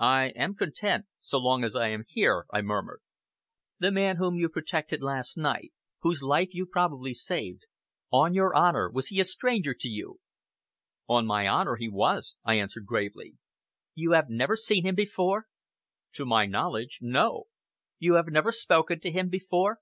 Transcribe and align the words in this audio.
"I 0.00 0.28
am 0.34 0.54
content 0.54 1.04
so 1.20 1.36
long 1.38 1.62
as 1.62 1.74
you 1.74 1.80
are 1.80 2.04
here," 2.08 2.46
I 2.50 2.62
murmured. 2.62 3.02
"The 3.78 3.92
man 3.92 4.16
whom 4.16 4.34
you 4.36 4.48
protected 4.48 5.02
last 5.02 5.36
night 5.36 5.74
whose 6.00 6.22
life 6.22 6.54
you 6.54 6.64
probably 6.64 7.12
saved 7.12 7.66
on 8.10 8.32
your 8.32 8.54
honor, 8.54 8.88
was 8.90 9.08
he 9.08 9.20
a 9.20 9.26
stranger 9.26 9.74
to 9.74 9.88
you?" 9.90 10.20
"On 11.06 11.26
my 11.26 11.46
honor 11.46 11.76
he 11.76 11.86
was," 11.90 12.36
I 12.46 12.54
answered 12.54 12.86
gravely. 12.86 13.36
"You 13.94 14.12
have 14.12 14.30
never 14.30 14.56
seen 14.56 14.86
him 14.86 14.94
before?" 14.94 15.48
"To 16.14 16.24
my 16.24 16.46
knowledge 16.46 17.00
no!" 17.02 17.48
"You 17.98 18.14
have 18.14 18.28
never 18.28 18.52
spoken 18.52 19.00
to 19.00 19.10
him 19.12 19.28
before?" 19.28 19.80